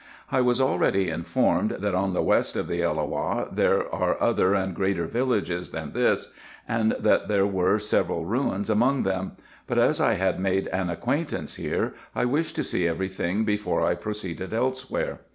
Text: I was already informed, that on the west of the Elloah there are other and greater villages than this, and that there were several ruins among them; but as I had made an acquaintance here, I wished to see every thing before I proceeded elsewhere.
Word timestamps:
I 0.31 0.41
was 0.41 0.59
already 0.59 1.11
informed, 1.11 1.73
that 1.77 1.93
on 1.93 2.15
the 2.15 2.23
west 2.23 2.57
of 2.57 2.67
the 2.67 2.79
Elloah 2.81 3.49
there 3.53 3.87
are 3.93 4.19
other 4.19 4.55
and 4.55 4.73
greater 4.73 5.05
villages 5.05 5.69
than 5.69 5.91
this, 5.93 6.33
and 6.67 6.95
that 6.99 7.27
there 7.27 7.45
were 7.45 7.77
several 7.77 8.25
ruins 8.25 8.67
among 8.71 9.03
them; 9.03 9.33
but 9.67 9.77
as 9.77 10.01
I 10.01 10.13
had 10.13 10.39
made 10.39 10.65
an 10.69 10.89
acquaintance 10.89 11.57
here, 11.57 11.93
I 12.15 12.25
wished 12.25 12.55
to 12.55 12.63
see 12.63 12.87
every 12.87 13.09
thing 13.09 13.43
before 13.43 13.85
I 13.85 13.93
proceeded 13.93 14.55
elsewhere. 14.55 15.19